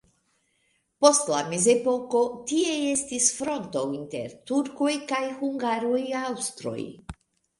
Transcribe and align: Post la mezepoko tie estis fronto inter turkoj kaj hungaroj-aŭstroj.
Post 1.05 1.27
la 1.33 1.41
mezepoko 1.49 2.21
tie 2.51 2.71
estis 2.93 3.27
fronto 3.41 3.83
inter 3.97 4.33
turkoj 4.51 4.89
kaj 5.13 5.23
hungaroj-aŭstroj. 5.43 6.77